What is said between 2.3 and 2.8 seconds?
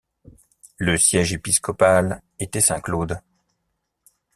était